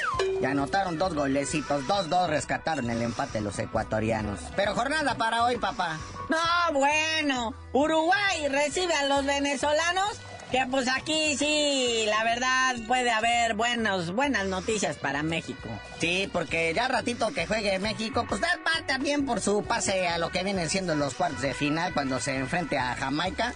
y 0.40 0.44
anotaron 0.44 0.98
dos 0.98 1.14
golecitos, 1.14 1.86
dos, 1.86 2.08
dos 2.08 2.28
rescataron 2.28 2.90
el 2.90 3.02
empate 3.02 3.40
los 3.40 3.58
ecuatorianos. 3.58 4.40
Pero 4.56 4.74
jornada 4.74 5.16
para 5.16 5.44
hoy, 5.44 5.56
papá. 5.56 5.98
No, 6.28 6.72
bueno. 6.72 7.54
Uruguay 7.72 8.48
recibe 8.48 8.94
a 8.94 9.06
los 9.06 9.24
venezolanos. 9.24 10.20
Que 10.50 10.66
pues 10.70 10.88
aquí 10.88 11.36
sí, 11.36 12.06
la 12.06 12.24
verdad 12.24 12.76
puede 12.86 13.10
haber 13.10 13.52
buenos, 13.52 14.12
buenas 14.12 14.46
noticias 14.46 14.96
para 14.96 15.22
México. 15.22 15.68
Sí, 16.00 16.26
porque 16.32 16.72
ya 16.74 16.88
ratito 16.88 17.34
que 17.34 17.46
juegue 17.46 17.78
México, 17.78 18.24
pues 18.26 18.40
da 18.40 18.48
va 18.66 18.86
también 18.86 19.26
por 19.26 19.42
su 19.42 19.62
pase 19.62 20.08
a 20.08 20.16
lo 20.16 20.30
que 20.30 20.44
vienen 20.44 20.70
siendo 20.70 20.94
los 20.94 21.12
cuartos 21.12 21.42
de 21.42 21.52
final 21.52 21.92
cuando 21.92 22.18
se 22.18 22.36
enfrente 22.36 22.78
a 22.78 22.94
Jamaica. 22.94 23.52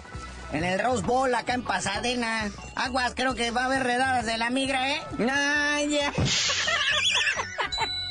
En 0.52 0.64
el 0.64 0.78
Rose 0.78 1.02
Bowl, 1.02 1.34
acá 1.34 1.54
en 1.54 1.62
Pasadena. 1.62 2.50
Aguas, 2.76 3.14
creo 3.16 3.34
que 3.34 3.50
va 3.50 3.62
a 3.62 3.64
haber 3.66 3.82
redadas 3.84 4.26
de 4.26 4.36
la 4.38 4.50
migra, 4.50 4.90
¿eh? 4.90 5.00
Ay, 5.30 5.88
ya. 5.90 6.12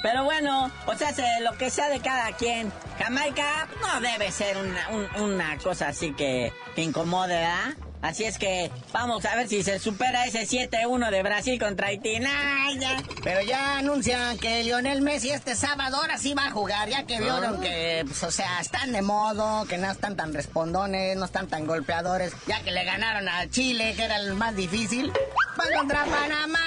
Pero 0.02 0.24
bueno, 0.24 0.72
o 0.88 0.96
sea, 0.96 1.14
se- 1.14 1.42
lo 1.42 1.56
que 1.58 1.70
sea 1.70 1.88
de 1.90 2.00
cada 2.00 2.32
quien. 2.32 2.72
Jamaica 2.98 3.68
no 3.82 4.02
debe 4.02 4.32
ser 4.32 4.58
una, 4.58 4.90
un- 4.90 5.22
una 5.22 5.58
cosa 5.60 5.90
así 5.90 6.14
que, 6.14 6.52
que 6.76 6.82
incomode, 6.82 7.36
¿verdad? 7.36 7.76
Así 8.02 8.24
es 8.24 8.38
que 8.38 8.72
vamos 8.92 9.24
a 9.26 9.36
ver 9.36 9.48
si 9.48 9.62
se 9.64 9.78
supera 9.80 10.26
ese 10.26 10.48
7-1 10.48 11.12
de 11.12 11.24
Brasil 11.24 11.60
contra 11.60 11.88
Haití. 11.88 12.20
Nah, 12.20 12.72
ya. 12.80 13.04
Pero 13.24 13.42
ya 13.42 13.78
anuncian 13.78 14.38
que 14.40 14.64
Lionel 14.64 15.02
Messi 15.02 15.30
este 15.30 15.56
sábado 15.56 15.98
ahora 15.98 16.18
sí 16.18 16.34
va 16.34 16.48
a 16.48 16.52
jugar, 16.52 16.90
ya 16.90 17.04
que 17.04 17.20
vieron 17.20 17.62
que, 17.62 18.04
pues, 18.06 18.24
o 18.24 18.32
sea, 18.32 18.60
están 18.60 18.92
de 18.92 19.02
modo, 19.02 19.66
que 19.66 19.78
no 19.78 19.92
están 19.92 20.16
tan 20.16 20.34
respondones, 20.34 21.16
no 21.16 21.26
están 21.26 21.48
tan 21.48 21.68
golpeadores, 21.68 22.34
ya 22.48 22.62
que 22.62 22.72
le 22.72 22.84
ganaron 22.84 23.30
a 23.30 23.48
Chile, 23.50 23.94
que 23.96 24.04
era 24.04 24.18
el 24.18 24.34
más 24.34 24.56
difícil. 24.56 25.12
Van 25.58 25.74
contra 25.78 26.06
Panamá, 26.06 26.60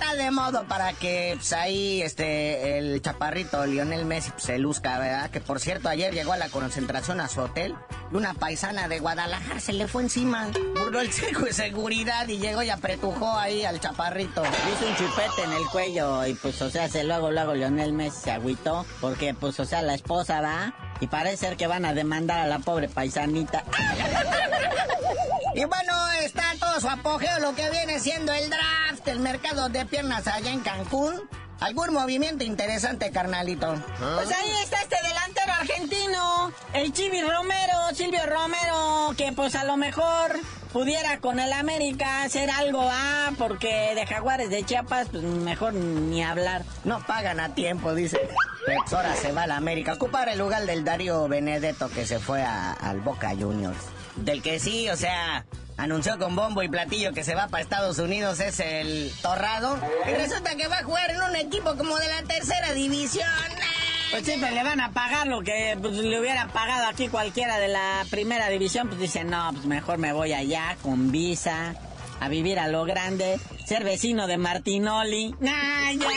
está 0.00 0.14
de 0.14 0.30
modo 0.30 0.64
para 0.64 0.94
que, 0.94 1.34
pues, 1.36 1.52
ahí, 1.52 2.00
este, 2.00 2.78
el 2.78 3.02
chaparrito 3.02 3.66
Lionel 3.66 4.06
Messi 4.06 4.30
pues, 4.30 4.44
se 4.44 4.58
luzca, 4.58 4.98
¿verdad? 4.98 5.30
Que, 5.30 5.40
por 5.40 5.60
cierto, 5.60 5.90
ayer 5.90 6.14
llegó 6.14 6.32
a 6.32 6.38
la 6.38 6.48
concentración 6.48 7.20
a 7.20 7.28
su 7.28 7.40
hotel 7.40 7.74
y 8.10 8.16
una 8.16 8.32
paisana 8.32 8.88
de 8.88 8.98
Guadalajara 8.98 9.60
se 9.60 9.74
le 9.74 9.88
fue 9.88 10.02
encima, 10.02 10.48
burló 10.78 11.00
el 11.00 11.12
cerco 11.12 11.44
de 11.44 11.52
seguridad 11.52 12.26
y 12.28 12.38
llegó 12.38 12.62
y 12.62 12.70
apretujó 12.70 13.36
ahí 13.36 13.64
al 13.64 13.78
chaparrito. 13.78 14.42
Hizo 14.42 14.88
un 14.88 14.96
chupete 14.96 15.44
en 15.44 15.52
el 15.52 15.66
cuello 15.66 16.26
y 16.26 16.34
pues, 16.34 16.60
o 16.62 16.70
sea, 16.70 16.88
se 16.88 17.04
luego, 17.04 17.30
luego 17.30 17.54
Lionel 17.54 17.92
Messi 17.92 18.22
se 18.22 18.30
agüitó 18.30 18.86
porque, 19.02 19.34
pues, 19.34 19.60
o 19.60 19.66
sea, 19.66 19.82
la 19.82 19.94
esposa 19.94 20.40
va 20.40 20.74
y 21.00 21.08
parece 21.08 21.36
ser 21.36 21.56
que 21.58 21.66
van 21.66 21.84
a 21.84 21.92
demandar 21.92 22.40
a 22.40 22.46
la 22.46 22.58
pobre 22.60 22.88
paisanita. 22.88 23.64
Y 25.52 25.64
bueno, 25.64 25.92
está 26.22 26.54
todo 26.60 26.80
su 26.80 26.88
apogeo 26.88 27.40
lo 27.40 27.54
que 27.54 27.68
viene 27.70 27.98
siendo 27.98 28.32
el 28.32 28.48
el 29.06 29.20
mercado 29.20 29.68
de 29.68 29.86
piernas 29.86 30.26
allá 30.26 30.50
en 30.50 30.60
Cancún. 30.60 31.20
¿Algún 31.60 31.92
movimiento 31.92 32.42
interesante, 32.42 33.10
carnalito? 33.10 33.74
Pues 33.98 34.30
ahí 34.32 34.50
está 34.62 34.80
este 34.80 34.96
delantero 35.06 35.52
argentino, 35.52 36.52
el 36.72 36.90
Chivi 36.90 37.20
Romero, 37.20 37.74
Silvio 37.94 38.24
Romero, 38.24 39.12
que 39.16 39.32
pues 39.32 39.54
a 39.54 39.64
lo 39.64 39.76
mejor 39.76 40.38
pudiera 40.72 41.20
con 41.20 41.38
el 41.38 41.52
América 41.52 42.22
hacer 42.22 42.48
algo, 42.50 42.80
ah, 42.90 43.32
porque 43.36 43.92
de 43.94 44.06
Jaguares 44.06 44.48
de 44.48 44.64
Chiapas, 44.64 45.08
pues 45.10 45.22
mejor 45.22 45.74
ni 45.74 46.24
hablar. 46.24 46.62
No 46.84 47.04
pagan 47.06 47.40
a 47.40 47.54
tiempo, 47.54 47.94
dice. 47.94 48.18
Pues 48.64 48.92
ahora 48.94 49.14
se 49.16 49.32
va 49.32 49.42
a 49.42 49.46
la 49.46 49.56
América. 49.56 49.92
Ocupar 49.94 50.30
el 50.30 50.38
lugar 50.38 50.64
del 50.64 50.82
Darío 50.82 51.28
Benedetto 51.28 51.90
que 51.90 52.06
se 52.06 52.20
fue 52.20 52.42
a- 52.42 52.72
al 52.72 53.00
Boca 53.02 53.30
Juniors. 53.38 53.76
Del 54.16 54.40
que 54.42 54.58
sí, 54.60 54.88
o 54.88 54.96
sea, 54.96 55.44
anunció 55.80 56.18
con 56.18 56.36
bombo 56.36 56.62
y 56.62 56.68
platillo 56.68 57.12
que 57.12 57.24
se 57.24 57.34
va 57.34 57.48
para 57.48 57.62
Estados 57.62 57.98
Unidos, 57.98 58.38
es 58.40 58.60
el 58.60 59.12
Torrado. 59.22 59.78
Y 60.06 60.14
resulta 60.14 60.54
que 60.54 60.68
va 60.68 60.78
a 60.78 60.84
jugar 60.84 61.10
en 61.10 61.22
un 61.22 61.36
equipo 61.36 61.76
como 61.76 61.98
de 61.98 62.06
la 62.06 62.22
tercera 62.22 62.72
división. 62.72 63.26
Pues 64.10 64.24
siempre 64.24 64.50
le 64.50 64.62
van 64.62 64.80
a 64.80 64.92
pagar 64.92 65.26
lo 65.26 65.40
que 65.42 65.78
pues, 65.80 65.94
le 65.94 66.20
hubiera 66.20 66.48
pagado 66.48 66.86
aquí 66.86 67.08
cualquiera 67.08 67.58
de 67.58 67.68
la 67.68 68.04
primera 68.10 68.48
división. 68.48 68.88
Pues 68.88 69.00
dice, 69.00 69.24
no, 69.24 69.50
pues 69.52 69.64
mejor 69.64 69.98
me 69.98 70.12
voy 70.12 70.32
allá 70.32 70.76
con 70.82 71.10
visa, 71.10 71.74
a 72.20 72.28
vivir 72.28 72.58
a 72.58 72.68
lo 72.68 72.84
grande, 72.84 73.40
ser 73.64 73.84
vecino 73.84 74.26
de 74.26 74.36
Martinoli. 74.36 75.34
Nah, 75.40 75.92
ya. 75.92 76.08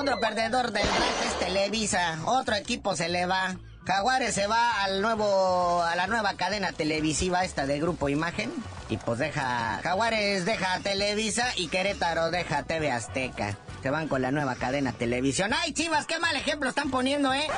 Otro 0.00 0.18
perdedor 0.18 0.70
del 0.70 0.86
draft 0.86 1.24
es 1.26 1.38
Televisa. 1.40 2.20
Otro 2.24 2.54
equipo 2.54 2.96
se 2.96 3.08
le 3.08 3.26
va. 3.26 3.56
Jaguares 3.90 4.36
se 4.36 4.46
va 4.46 4.84
al 4.84 5.02
nuevo, 5.02 5.82
a 5.82 5.96
la 5.96 6.06
nueva 6.06 6.34
cadena 6.34 6.70
televisiva 6.70 7.42
esta 7.42 7.66
de 7.66 7.80
Grupo 7.80 8.08
Imagen. 8.08 8.52
Y 8.88 8.98
pues 8.98 9.18
deja, 9.18 9.80
Jaguares 9.82 10.44
deja 10.44 10.74
a 10.74 10.78
Televisa 10.78 11.48
y 11.56 11.66
Querétaro 11.66 12.30
deja 12.30 12.62
TV 12.62 12.92
Azteca. 12.92 13.58
Se 13.82 13.90
van 13.90 14.06
con 14.06 14.22
la 14.22 14.30
nueva 14.30 14.54
cadena 14.54 14.92
televisión. 14.92 15.50
¡Ay, 15.52 15.72
chivas, 15.72 16.06
qué 16.06 16.20
mal 16.20 16.36
ejemplo 16.36 16.68
están 16.68 16.92
poniendo, 16.92 17.34
eh! 17.34 17.48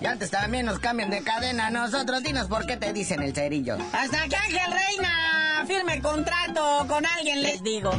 Y 0.00 0.06
antes 0.06 0.28
también 0.32 0.66
nos 0.66 0.80
cambian 0.80 1.10
de 1.10 1.22
cadena. 1.22 1.70
Nosotros, 1.70 2.24
dinos 2.24 2.48
por 2.48 2.66
qué 2.66 2.76
te 2.76 2.92
dicen 2.92 3.22
el 3.22 3.36
cerillo. 3.36 3.78
Hasta 3.92 4.26
que 4.26 4.34
Ángel 4.34 4.72
Reina 4.72 5.64
firme 5.68 6.02
contrato 6.02 6.84
con 6.88 7.06
alguien, 7.06 7.42
les 7.42 7.62
digo. 7.62 7.92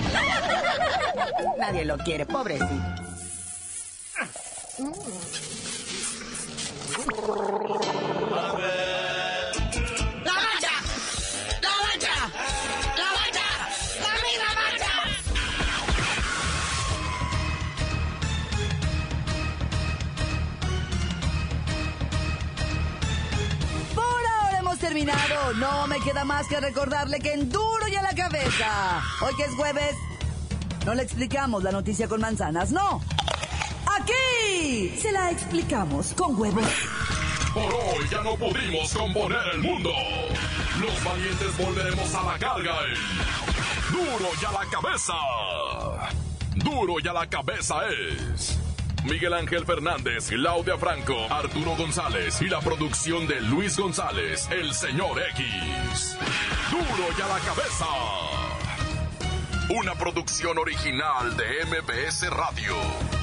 Nadie 1.58 1.86
lo 1.86 1.98
quiere, 2.00 2.26
pobrecito. 2.26 3.00
Terminado. 24.80 25.54
No 25.56 25.88
me 25.88 26.00
queda 26.00 26.26
más 26.26 26.48
que 26.48 26.60
recordarle 26.60 27.20
que 27.20 27.34
en 27.34 27.50
duro 27.50 27.88
y 27.88 27.96
a 27.96 28.02
la 28.02 28.16
cabeza. 28.16 29.02
Hoy 29.22 29.36
que 29.36 29.44
es 29.44 29.54
jueves, 29.56 29.96
no 30.86 30.96
le 30.96 31.04
explicamos 31.04 31.64
la 31.64 31.72
noticia 31.72 32.08
con 32.08 32.22
manzanas, 32.22 32.72
no. 32.72 33.02
Aquí 34.00 34.98
se 35.00 35.12
la 35.12 35.32
explicamos 35.32 36.14
con 36.16 36.40
huevos. 36.40 36.99
Por 37.54 37.74
hoy 37.74 38.08
ya 38.10 38.22
no 38.22 38.36
pudimos 38.36 38.94
componer 38.94 39.42
el 39.54 39.60
mundo. 39.60 39.92
Los 40.80 41.04
valientes 41.04 41.58
volveremos 41.58 42.14
a 42.16 42.24
la 42.24 42.38
carga 42.38 42.76
Duro 43.92 44.30
y 44.40 44.46
a 44.46 44.52
la 44.52 44.66
cabeza. 44.70 45.14
Duro 46.56 46.96
y 47.04 47.08
a 47.08 47.14
la 47.14 47.28
cabeza 47.28 47.76
es 47.88 48.60
Miguel 49.04 49.34
Ángel 49.34 49.66
Fernández, 49.66 50.28
Claudia 50.30 50.78
Franco, 50.78 51.16
Arturo 51.30 51.76
González 51.76 52.42
y 52.42 52.50
la 52.50 52.60
producción 52.60 53.28
de 53.28 53.42
Luis 53.42 53.78
González, 53.78 54.48
el 54.52 54.74
señor 54.74 55.20
X. 55.32 56.18
Duro 56.70 57.10
y 57.18 57.22
a 57.22 57.28
la 57.28 57.40
cabeza. 57.40 57.86
Una 59.70 59.96
producción 59.96 60.58
original 60.58 61.36
de 61.38 61.66
MBS 61.66 62.30
Radio. 62.30 63.19